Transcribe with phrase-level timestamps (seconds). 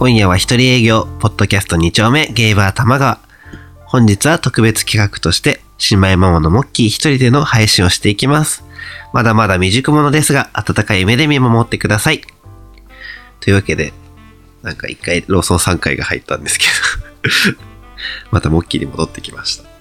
[0.00, 3.20] 今夜は一人営業、ポッドキャスト2丁目、ゲイバー玉川。
[3.84, 8.64] 本日は特別企画として、新米ママのモッキー一人での配信をしていきます。
[9.12, 12.22] まだまだ未熟者ですが、温かい目で見守ってください。
[13.40, 13.92] というわけで、
[14.62, 16.64] なんか一回ローソン3回が入ったんですけ
[17.52, 17.58] ど、
[18.32, 19.64] またモッキーに戻ってきました。
[19.64, 19.72] とい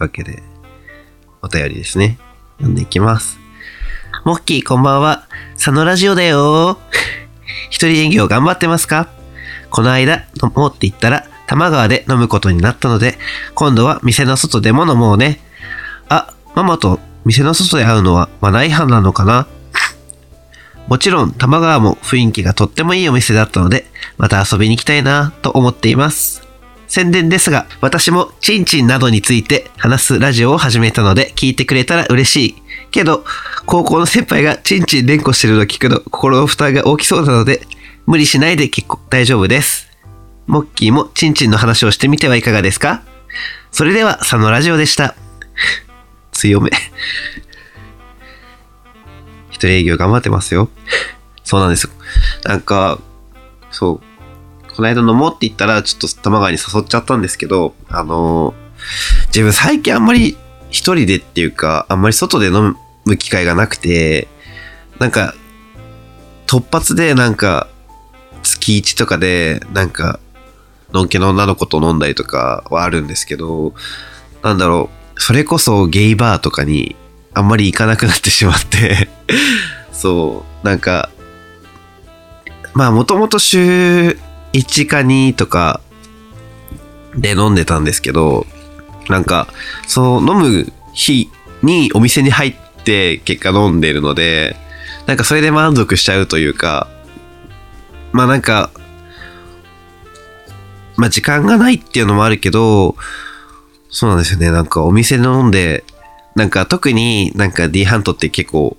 [0.00, 0.42] うわけで、
[1.42, 2.18] お便りですね。
[2.56, 3.38] 読んでいきます。
[4.24, 5.28] モッキーこんばんは。
[5.52, 7.23] 佐野ラジオだよー
[7.70, 9.08] 一人営業頑張ってますか？
[9.70, 13.18] この間飲もうって言ったら、玉川で飲むことになったので、
[13.54, 15.40] 今度は店の外でも飲もうね。
[16.08, 19.46] あ、ママと店の外で会うのはマナー違反なのかな？
[20.86, 23.86] もちろん玉川も雰囲気がとってもいいお店だったので、
[24.18, 26.42] また遊びに行きたいなと思っています。
[26.86, 32.62] 宣伝ですが、私もチンチンなどについて話すラジオを始めたので聞いてくれたら嬉しい。
[32.94, 33.24] けど、
[33.66, 37.66] 高校の先輩がチンチン連呼してるのを聞くの心の負担が大きそうなので、
[38.06, 39.88] 無理しないで結構大丈夫です。
[40.46, 43.02] モッキーもチンチンの話をしてみてはいかがですか？
[43.70, 45.14] それでは、佐野ラジオでした。
[46.32, 46.70] 強め。
[49.50, 50.68] 一人営業頑張ってますよ。
[51.42, 51.90] そうなんですよ。
[52.44, 52.98] なんか、
[53.70, 54.74] そう。
[54.74, 58.64] この間飲もうって言ったら、ちょっと玉川に誘っちゃったんですけど、あのー
[59.28, 60.36] 自分最近あんまり
[60.68, 62.76] 一人でっていうか、あんまり外で飲む
[63.18, 64.28] 機会がなくて、
[64.98, 65.34] なんか、
[66.46, 67.68] 突発でなんか、
[68.42, 70.20] 月1とかで、なんか、
[70.92, 73.74] のんけの女の子と飲んだりとかはあるんですけど、
[74.42, 76.96] なんだろう、それこそゲイバーとかに
[77.34, 79.08] あんまり行かなくなってしまって、
[79.92, 81.10] そう、なんか、
[82.74, 84.18] まあもともと週
[84.52, 85.80] 1か2とか
[87.16, 88.46] で飲んでたんですけど、
[89.08, 89.48] なんか、
[89.88, 91.30] その飲む日
[91.62, 94.56] にお店に入って結果飲んでるので、
[95.06, 96.88] なんかそれで満足しちゃうというか、
[98.12, 98.70] まあなんか、
[100.96, 102.96] まあ時間がないっていうのもあるけど、
[103.90, 104.50] そうなんですよね。
[104.50, 105.84] なんかお店で飲んで、
[106.34, 108.76] なんか特になんか D ハントって結構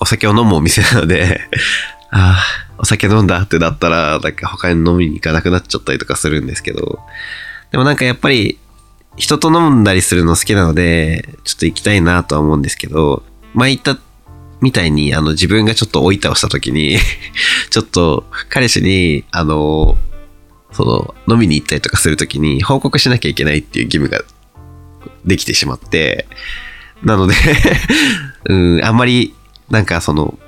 [0.00, 1.40] お酒を飲むお店なので、
[2.10, 6.98] ああ、お酒飲んだってなったら、なんか他に飲みに行かなくなっちゃったりとかするんですけど、
[7.70, 8.58] でもなんかやっぱり
[9.16, 13.22] 人と飲んだりするの好きなので、ちょっと行きたいなとは思うんですけど、
[13.54, 13.98] 前言った
[14.60, 16.98] みたいに、あの自分がちょっと追い倒した時に、
[17.70, 19.96] ちょっと彼氏に、あの、
[20.72, 24.22] その飲みに行ったりとかするときに報告しなきゃいけないっていう義務が
[25.24, 26.26] できてしまって、
[27.02, 27.34] なので、
[28.46, 29.34] うん、あんまり、
[29.70, 30.38] なんかその、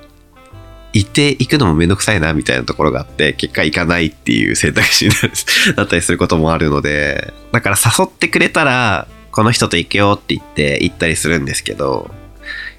[0.93, 5.11] 行って行くのもめんどくさいなみたいなところがあって、結果行かないっていう選択肢に
[5.75, 12.13] なったりすることもあるので、だから誘ってくれたら、この人と行くよって言って行ったりするんですけど、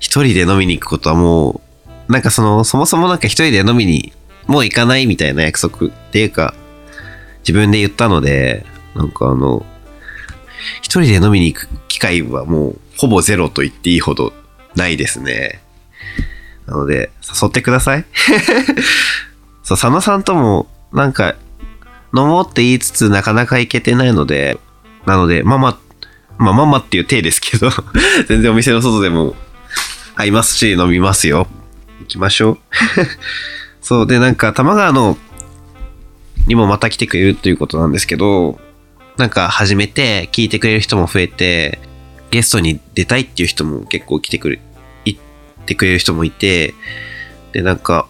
[0.00, 1.60] 一人で飲みに行くことはも
[2.08, 4.12] う、なんかその、そもそもなんか一人で飲みに
[4.46, 6.54] もう行かないみたいな約束っていうか、
[7.40, 9.64] 自分で言ったので、なんかあの、
[10.82, 14.32] 一人で飲みに行く機会はもうほぼゼロと言っていいほど
[14.74, 15.60] ないですね。
[16.66, 18.04] なので、誘ってください。
[19.62, 21.36] そう、佐野さんとも、なんか、
[22.16, 24.58] 飲もうって言いつつなかなか行けてないので、
[25.04, 25.78] なので、ママ、
[26.38, 27.70] まあママっていう体ですけど、
[28.28, 29.34] 全然お店の外でも
[30.16, 31.46] 会いますし、飲みますよ。
[32.00, 32.58] 行きましょう。
[33.82, 35.18] そう、で、なんか、玉川の、
[36.46, 38.60] にもまた来てくれるということなんですけど、
[39.16, 41.78] なんか始めて聞いてくれる人も増えて、
[42.30, 44.60] ゲストに出たいっていう人も結構来てくれ、
[45.04, 45.20] 行っ
[45.66, 46.74] てくれる人もいて、
[47.52, 48.08] で、なんか、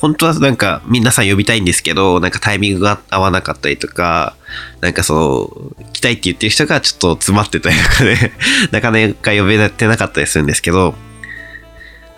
[0.00, 4.36] 本当はなんか皆さん呼びたいんですけど、なんかタイミングが合わなかったりとか、
[4.80, 8.32] なんかそう、来たいって言ってる人がちょっと詰まってたりとかで、
[8.72, 10.94] なかなか呼べてなかったりするんですけど、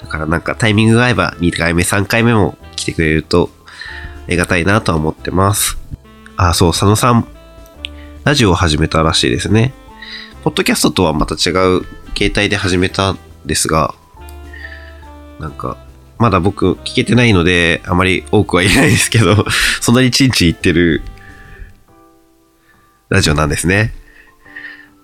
[0.01, 3.51] だからなんかタイミングが合えば2回目、3回目も来てくれると
[4.27, 5.79] ありがたいなとは思ってます。
[6.37, 7.27] あ、そう、佐野さん、
[8.25, 9.73] ラジオを始めたらしいですね。
[10.43, 11.85] ポッドキャストとはまた違う
[12.17, 13.95] 携帯で始めたんですが、
[15.39, 15.77] なんか、
[16.19, 19.45] まだ僕聞けてないので、あまり多くは言えないですけど、
[19.81, 21.03] そんなにチンチン言ってる
[23.09, 23.95] ラジオなんですね。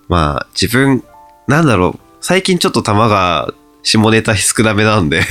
[0.09, 1.03] まあ、自分、
[1.47, 5.21] なんだろう、最近ちょっと玉が下ネタ少なめなんで、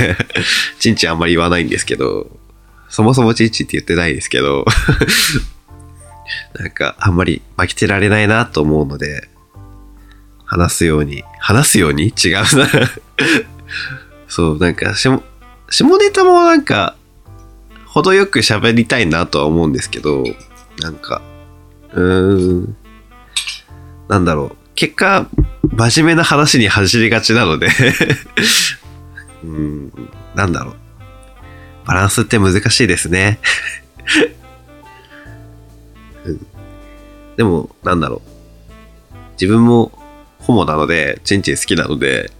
[0.78, 2.30] チンチンあんまり言わないんですけど、
[2.88, 4.64] そもそもチンチンって言ってないですけど、
[6.58, 9.28] なんかあんまり負けてられないなと思うので、
[10.44, 12.08] 話すように、話すように？
[12.08, 12.48] 違うな。
[14.28, 15.20] そう、なんか下、
[15.70, 16.94] 下ネタもなんか、
[17.86, 20.24] 程よく喋りたいなとは思うんですけど、
[20.80, 21.22] なんか、
[21.94, 22.76] うーん、
[24.08, 24.56] なんだろう。
[24.74, 25.26] 結果、
[25.70, 27.68] 真面目な話に走りがちなので、
[29.44, 29.92] うん、
[30.34, 30.76] なんだろう。
[31.86, 33.38] バランスって難しいですね。
[37.36, 39.16] でも、なんだろう。
[39.32, 39.90] 自分も
[40.38, 42.30] ホモなので、チンチン好きなので、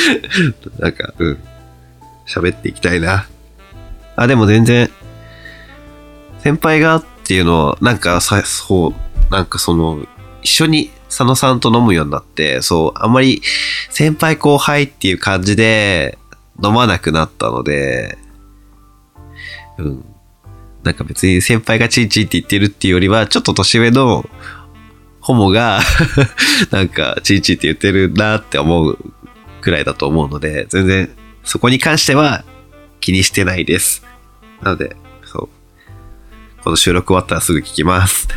[0.78, 1.38] なんか、うん。
[2.26, 3.26] 喋っていきたいな。
[4.16, 4.90] あ、でも全然、
[6.42, 10.06] 先輩がっていうのは、なんかさ、そう、なんかその、
[10.42, 13.42] 一緒に佐野さんと飲むようになって、そう、あんまり
[13.90, 16.16] 先輩後輩っていう感じで
[16.64, 18.16] 飲まなくなったので、
[19.76, 20.04] うん。
[20.82, 24.24] なんか別に先輩がチンチンって言ってるっていうよりは、ちょっと年上の
[25.20, 25.80] ホモが、
[26.72, 28.98] なんかチンチンって言ってるなって思う
[29.60, 31.10] くらいだと思うので、全然
[31.44, 32.42] そこに関しては
[33.00, 34.02] 気にしてないです。
[34.62, 35.48] なので、そう。
[36.64, 38.28] この収録終わったらすぐ聞きます。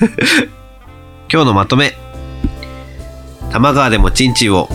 [1.30, 2.03] 今日のまとめ。
[3.52, 4.68] 玉川でもチンチンを。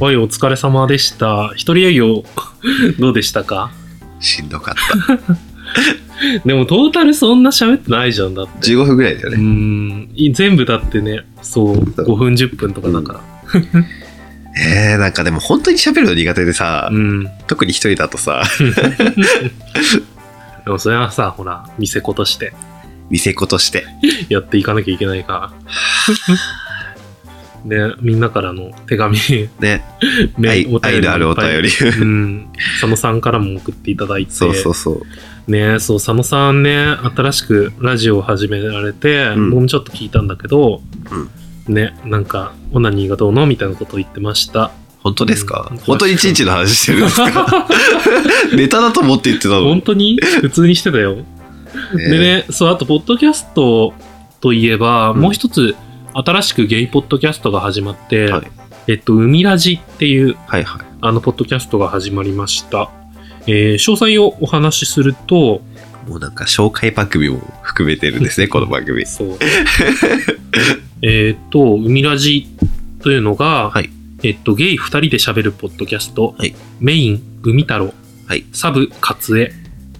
[0.00, 1.52] はい、お疲れ様でした。
[1.54, 2.24] 一人営業、
[2.98, 3.70] どうでしたか？
[4.18, 5.51] しんどかった。
[6.44, 8.70] でもトータルそんな喋ってないじゃんだって。
[8.70, 9.36] 15分ぐらいだよね。
[9.38, 13.20] ん、い全部だってね、そう、5分10分とかだから。
[14.54, 17.28] えー、なんかでも本当に喋るの苦手でさ、うん。
[17.46, 18.42] 特に一人だとさ、
[20.64, 22.52] でもそれはさ、ほら、店子として
[23.10, 23.86] 店子として。
[24.28, 25.52] やっていかなきゃいけないか
[27.64, 27.64] ら。
[27.64, 29.16] で、みんなからの手紙、
[29.60, 29.84] ね。
[30.38, 31.70] ね愛愛のあるお便り。
[32.00, 32.48] うん。
[32.80, 34.32] 佐野さんからも送っていただいて。
[34.32, 35.02] そうそうそう。
[35.48, 36.86] ねそう、佐野さんね、
[37.16, 39.50] 新しくラジオを始められて、うん。
[39.50, 40.82] 僕もちょっと聞いたんだけど、
[41.68, 44.70] ね、なんか、オナニーがどうのみたいなことを言ってました。
[45.00, 45.78] 本当ですか、うん。
[45.78, 47.66] 本当にチンチンの話してるんですか？
[48.54, 49.64] ネタだと思って言ってたの。
[49.64, 50.16] 本当に？
[50.40, 51.16] 普通にしてたよ。
[51.96, 53.94] でね、そう、あと、ポッドキャスト
[54.40, 55.20] といえば、うん。
[55.20, 55.74] もう一つ、
[56.14, 58.52] 新しくゲイポッドキャストが始まって、はい。
[58.88, 60.82] えっと、海ラジっていう、はいはい。
[61.00, 62.90] あの、ポッドキャストが始まりました。
[63.46, 65.62] えー詳細をお話しすると、
[66.06, 69.06] もうなんか紹介番組も含めてるんですね、 この番組。
[69.06, 69.38] そう。
[71.02, 72.46] えっと、海ラジ
[73.02, 73.90] というのが、はい
[74.22, 77.92] えっと、ゲイ二人で喋るポッドキャスト、はいメイン、海太郎、
[78.26, 79.52] はいサブ、勝江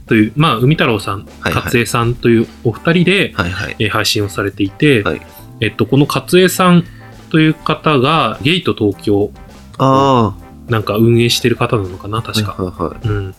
[0.07, 3.77] という、まあ、海太郎さん、はいはい勝江さんというお二人で、はいはい。
[3.79, 5.21] えー配信をされていて、はい
[5.61, 6.85] えっと、この勝江さん
[7.31, 9.33] という方が、ゲイと東京、
[9.79, 10.35] あ
[10.73, 12.23] なんか運営してる方なのかな、あ。
[12.23, 12.55] 確か。
[12.61, 13.17] はいはいはい。
[13.17, 13.35] うん。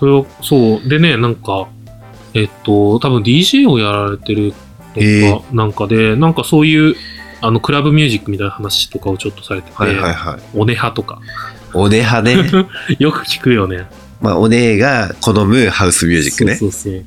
[0.00, 0.88] それを、そう。
[0.88, 1.68] でね、なんか、
[2.34, 4.54] えっと、多分 DJ をやられてる
[4.96, 6.96] へのか、なんかで、なんかそういう、
[7.42, 10.40] あの、クラブミュージックみたいな話とかをちょっとされてて、はいはいはい。
[10.54, 11.20] おねはとか、
[11.74, 12.36] おねはね。
[12.98, 13.86] よく聞くよね。
[14.22, 16.56] まあ、おねが好むハウスミュージックね。
[16.56, 17.04] そうそうそう。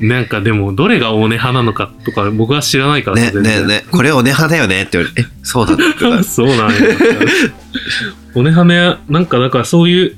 [0.00, 6.66] なんかでも、どれがおねはなのかとか、僕は知らないからねねね、これおねはだよねって言われて、え、そうなんだ そうなんや。
[8.36, 10.16] おねはね、なんか、だからそういう、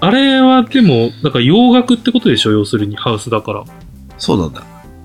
[0.00, 2.50] あれはでも、なんか洋楽ってことでしょ？
[2.50, 3.64] 要するに、ハウスだから。
[4.16, 4.64] そうなんだ。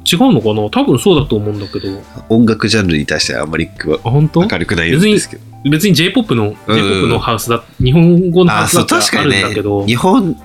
[0.10, 0.70] 違うのかな？
[0.70, 2.02] 多分そうだと思うんだけど。
[2.30, 5.44] 音楽ジャンルに対してはあんまり明るくないんですけど。
[5.70, 9.86] 別に J-POP の、うん J-POP のハウスだ、日本語のハあ、ウスだったらあるんだけど。。
[9.86, 10.36] 日本、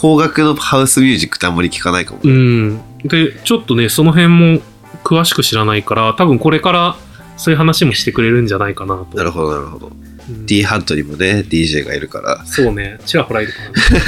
[0.00, 2.20] 邦楽のハウスミュージックってあんまり聞かないかも。
[2.24, 2.80] うん。
[3.04, 4.60] で、ちょっとね、その辺も
[5.04, 6.96] 詳しく知らないから、多分これから
[7.36, 9.18] そういう話もしてくれるんじゃないかなと。
[9.18, 9.92] なるほど、なるほど。
[10.28, 12.44] うん D ハントにもね、DJ がいるから。
[12.46, 13.58] そうね、ちらほらいるか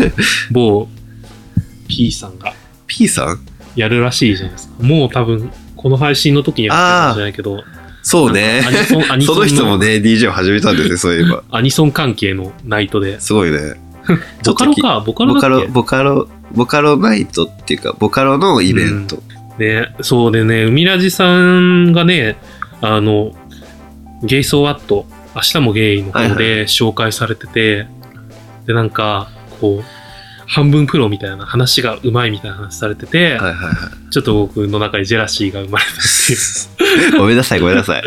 [0.00, 0.12] ら、ね、
[0.50, 0.88] 某
[1.86, 2.54] P さんが
[2.86, 3.38] P さん？
[3.76, 4.74] やるらしいじゃないですか。
[4.82, 7.64] もう多分、この配信の時にやってるかもしれないけど、
[8.02, 11.42] そうねアニソン アニソンその人もね、DJ を始めたんですね、そういえば。
[11.50, 13.20] アニソン関係のナイトで。
[13.20, 13.58] すごいね。
[14.44, 19.22] ボカロか、ボカロボカロ、ボカロ、ボカロナイトっていうか、ボカロのイベント。
[19.58, 22.36] ね、そうでね、海ラジさんがね、
[22.80, 23.32] あの、
[24.22, 27.86] ゲイソーワット、明日もゲイのはいは方で紹介されてて、
[28.66, 29.30] で、なんか、
[29.60, 29.98] こう、
[30.46, 33.70] 半分プロみたいな話がうまいみたいな話されてて、はいはいは
[34.08, 34.10] い。
[34.10, 35.94] ちょっと僕の中にジェラシーが生まれたっ
[36.26, 37.18] ていう。
[37.18, 38.02] ごめんなさい、ごめんなさい。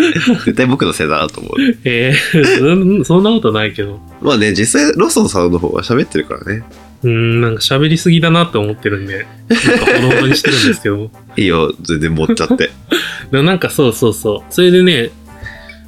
[0.46, 1.54] 絶対僕のせいだなと思う。
[1.84, 4.00] えー、そ そんなことないけど。
[4.22, 6.64] まあね、実際、ロソンさんの方は喋ってるからね。
[7.04, 11.12] うーん、なんか喋りすぎだなって思ってるんで、なんかほどほどにしてるんですけど。
[11.38, 12.72] いいよ、全然持っちゃって。
[13.32, 14.54] でもなんかそうそうそう。
[14.54, 15.12] それでね、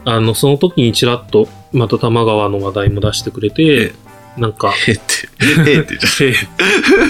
[0.05, 3.93] あの、その時にちらっと、また玉川の話題も出してくれて、
[4.37, 5.03] なんか、えって、
[5.39, 6.33] えって言っちゃ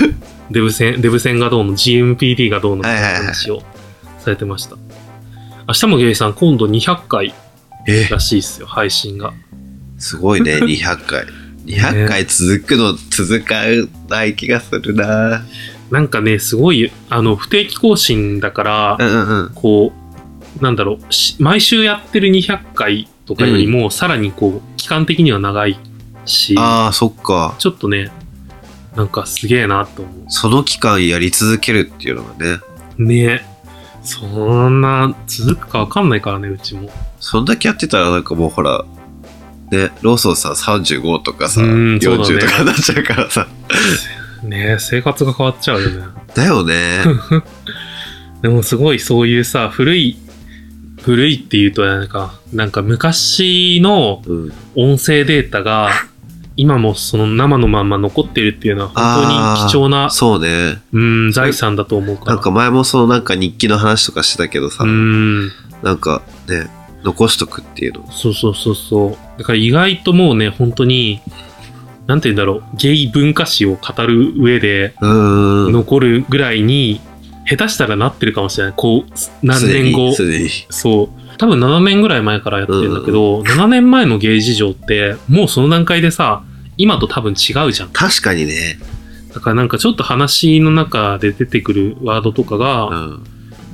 [0.52, 3.64] デブ戦、デブ戦がどうの、GMPD がどうのみたいなはいはいはい話を
[4.20, 4.76] されてました。
[5.68, 7.34] 明日もゲイさん、今度200回
[8.10, 9.34] らしいっすよ、配信が。
[9.98, 11.26] すごいね、 200回。
[11.66, 13.64] 200回続くの、続か
[14.10, 15.44] ない気がするな
[15.90, 19.52] なんかね、すごい、あの、不定期更新だから、うんうんうん。
[19.56, 20.03] こう、
[20.64, 25.78] なんだろう、し毎週やってる200回とかよりも、さらにこう、期間的には長い
[26.26, 27.56] し、ああ、そっか。
[27.60, 28.12] ちょっとね、
[28.96, 32.60] なんかすげえなと思その期間やり続けるっていうのがね。
[32.98, 33.04] う。
[33.04, 33.46] ね
[34.04, 36.90] そんな、続くかわかんないからね、うちも。
[37.20, 38.86] そんだけやってたらなんかもうほら、
[39.72, 43.48] ね、ローソンさ、35とかさ、うんそうだね40とかなっちゃうからさ。
[44.44, 46.06] ね生活が変わっちゃうよね。
[46.36, 47.04] だよね。
[48.44, 50.18] でもすごいそういうさ、古い、
[51.04, 54.54] 古いっていうとなんか、なんか昔のうん。
[54.76, 55.90] 音声データが、
[56.56, 60.82] 今もその生のまんま残ってるっていうのは本当に貴重な、そうね。
[60.92, 62.34] うん、財産だと思うから。
[62.36, 65.48] なんか前もそのなんか日記の話とかしてたけどさ、うん、
[65.82, 66.68] なんかね、
[67.04, 68.12] 残しとくっていうの。
[68.12, 69.40] そうそうそうそう。
[69.40, 71.22] だから意外ともうね、本当に、
[72.08, 74.96] なんて言うんだろう、ゲイ文化史を語る上で。
[75.02, 77.02] 残るぐらいに、
[77.46, 78.74] 下手したらなってるかもしれない。
[78.76, 79.12] こう、
[79.46, 80.14] 何年後。
[80.70, 81.38] そう。
[81.38, 86.44] 多分7年ぐらい前からやってるんだけど、7年前のゲイ事情って、もうその段階でさ、
[86.78, 87.90] 今と多分違うじゃん。
[87.90, 88.78] 確かにね。
[89.34, 93.24] だからなんかちょっと話の中で出てくるワードとかうが、ん。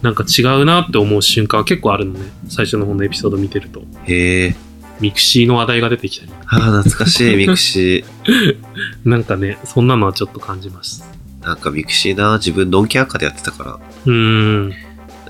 [0.01, 2.21] なんか違うなって思う瞬間は結構あるのね。
[2.47, 3.81] 最初の方のエピソード見てると。
[4.05, 4.55] へえ。
[5.01, 6.31] ミクシーの話題が出てきたり。
[6.47, 8.57] ああ、懐かしい、ミクシー。
[9.05, 11.03] なんかね、そんなのはちょっと感じます。
[11.41, 14.69] なんかミクシーな、自分ドンキアカでやってたから、うーん。
[14.69, 14.75] な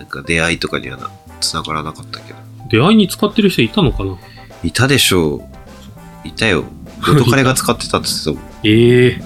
[0.04, 2.40] んか出会いとかにはな、繋がらなかったけど。
[2.70, 4.18] 出会いに使ってる人いたのかな？
[4.64, 6.28] いたでしょう。
[6.28, 6.66] いたよ。
[7.08, 8.44] 元彼が使ってたって言ってたもん。
[8.64, 9.22] ええ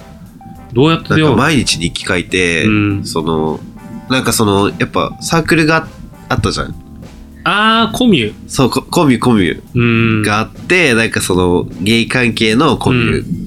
[0.72, 1.30] どうやってなんか出会う？
[1.30, 3.60] の毎日日記書いて、うんその、
[4.10, 5.88] なんかその、やっぱサークルが
[6.28, 6.74] あったじゃん。
[7.44, 8.34] あー、コミュ。
[8.46, 10.24] そう、ココミュコミュ。
[10.24, 13.10] があって、なんかその、ゲイ関係のコミュ。
[13.10, 13.43] うえー、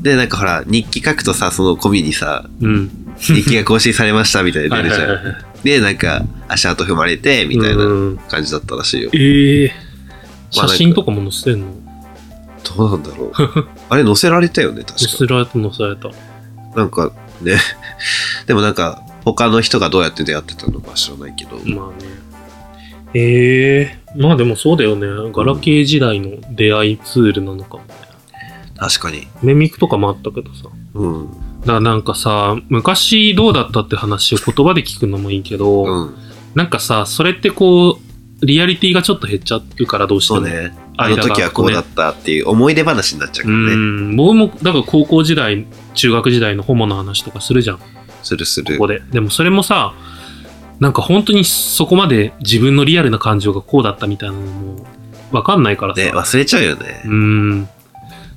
[0.00, 2.90] で、なんかほら、日記書くとさ、そのコミュにさ、うん。
[3.18, 5.08] 日記が更新されましたみたいなはい出るじゃん。
[5.08, 5.36] はいはいはい。
[5.64, 9.10] で、なんか、足跡踏まれて、みたいなうん感じだったらしいよ。
[9.12, 9.72] ええ
[10.56, 11.66] まあ写真とかも載せてんの？
[12.76, 13.32] どうなんだろう。
[13.88, 14.98] あれ載せられたよね、確か。
[14.98, 16.10] 載せられた載せられた。
[16.76, 17.56] なんかね、
[18.46, 22.08] でもなんか、他の人がどうやって出会ってたのか知らないけど、まあね。
[23.14, 25.06] ええまあでもそうだよね。
[25.32, 27.94] ガラケー時代の出会いツールなのかもね。
[28.82, 29.28] 確かに。
[29.42, 30.68] メミクとかもあったけどさ。
[30.94, 31.30] うん。
[31.60, 36.14] だからなんかさ、昔どうだったって話を言葉で聞くのもいいけど、うん。
[36.56, 37.98] なんかさ、それってこ
[38.40, 40.40] う、リアリティがちょっと減っちゃうからどうしても。
[40.40, 40.76] そうね。
[40.96, 43.74] あの時はこうだったっていう思い出話になっちゃうかうらね。
[43.76, 44.16] ん。
[44.16, 47.78] 僕も、だから高校時代、中学時代のホモの話とかするじゃん。
[47.78, 47.84] こ
[48.24, 48.78] するする。
[48.78, 49.00] こで。
[49.12, 49.94] でもそれもさ、
[50.80, 54.86] なんか本当にそこまで自分のリアルな感情がこうだったみたいなのも
[55.30, 56.02] わかんないからさ。
[56.02, 57.02] ね、忘れちゃうよね。
[57.04, 57.68] うん。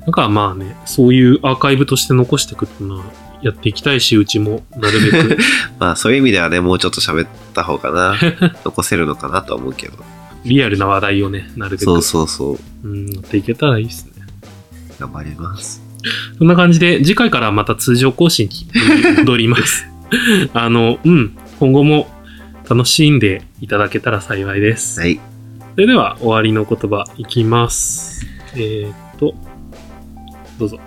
[0.05, 3.05] だからまあね、そういうアーカイブとして残していくっていうのは
[3.41, 5.37] やっていきたいし、うちもなるべく。
[5.79, 8.15] まあそういう意味ではね、もうちょっと喋った方がな、
[8.63, 9.93] 残せるのかなとは思うけど。
[10.43, 11.83] リアルな話題をね、なるべく。
[11.85, 12.87] そうそうそう。
[12.87, 14.11] うん、やっていけたらいいですね。
[14.99, 15.81] 頑張ります。
[16.37, 18.67] そんな感じで、次回からまた通常更新に
[19.17, 19.87] 戻ります。
[20.53, 22.07] あの、うん、今後も
[22.69, 24.99] 楽しんでいただけたら幸いです。
[24.99, 25.19] はい。
[25.73, 28.25] それでは、終わりの言葉いきます。
[28.55, 29.35] えー、っと、
[30.59, 30.79] どうぞ。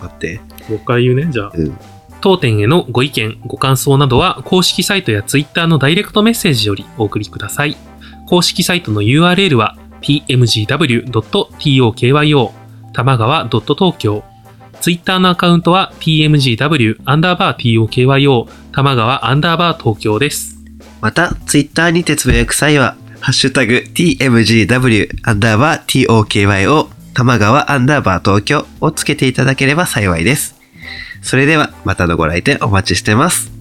[0.00, 0.40] 待って。
[0.68, 1.52] 5回言うね、じゃあ。
[1.54, 1.78] うん。
[2.20, 7.76] 当店へのご意見、ご感想などは、公式サイトやツイッターのダイレクトメッセージよりお送りください。
[8.26, 11.92] 公式サイトの URL は、tmgw.tokyo、
[12.92, 14.22] 玉川 .tokyo。
[14.80, 20.56] ツイッターのアカウントは、tmgw アンダーバー tokyo、玉川アンダーバー東京です。
[21.00, 30.58] また、ツイッターにてつぶやく際は、ハッシュタグ tmgw アンダーバー tokyo 玉川アンダーバー東京をつけていただければ幸いです。
[31.20, 33.59] それでは、またのご来店お待ちしてます。